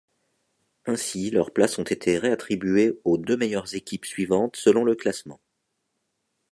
[0.87, 5.39] Ainsi, leurs places ont été réattribuées aux deux meilleures équipes suivantes selon le classement.